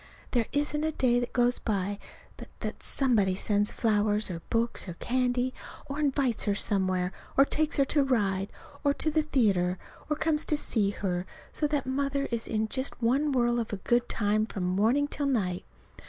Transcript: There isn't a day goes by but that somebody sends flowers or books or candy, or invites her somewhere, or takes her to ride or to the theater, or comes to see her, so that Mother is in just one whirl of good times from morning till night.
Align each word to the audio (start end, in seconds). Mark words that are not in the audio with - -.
There 0.31 0.47
isn't 0.51 0.83
a 0.83 0.91
day 0.91 1.23
goes 1.31 1.59
by 1.59 1.99
but 2.35 2.47
that 2.61 2.81
somebody 2.81 3.35
sends 3.35 3.71
flowers 3.71 4.31
or 4.31 4.41
books 4.49 4.87
or 4.87 4.95
candy, 4.95 5.53
or 5.85 5.99
invites 5.99 6.45
her 6.45 6.55
somewhere, 6.55 7.11
or 7.37 7.45
takes 7.45 7.77
her 7.77 7.85
to 7.85 8.01
ride 8.03 8.51
or 8.83 8.95
to 8.95 9.11
the 9.11 9.21
theater, 9.21 9.77
or 10.09 10.15
comes 10.15 10.43
to 10.45 10.57
see 10.57 10.89
her, 10.89 11.27
so 11.53 11.67
that 11.67 11.85
Mother 11.85 12.25
is 12.31 12.47
in 12.47 12.67
just 12.67 12.99
one 12.99 13.31
whirl 13.31 13.59
of 13.59 13.69
good 13.83 14.09
times 14.09 14.47
from 14.51 14.63
morning 14.63 15.07
till 15.07 15.27
night. 15.27 15.65